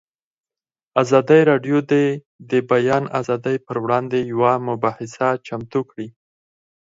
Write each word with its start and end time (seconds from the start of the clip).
ازادي 1.01 1.39
راډیو 1.51 1.77
د 1.91 1.93
د 2.49 2.51
بیان 2.71 3.03
آزادي 3.19 3.55
پر 3.65 3.75
وړاندې 3.83 4.19
یوه 4.31 4.51
مباحثه 4.67 5.27
چمتو 5.47 5.81
کړې. 5.89 6.07